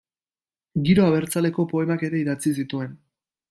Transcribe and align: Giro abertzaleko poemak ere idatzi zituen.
Giro 0.87 1.03
abertzaleko 1.09 1.67
poemak 1.75 2.09
ere 2.11 2.23
idatzi 2.25 2.59
zituen. 2.63 3.01